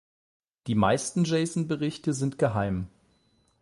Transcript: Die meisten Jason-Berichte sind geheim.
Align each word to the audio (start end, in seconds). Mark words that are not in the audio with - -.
Die 0.65 0.73
meisten 0.73 1.25
Jason-Berichte 1.25 2.13
sind 2.13 2.39
geheim. 2.39 2.87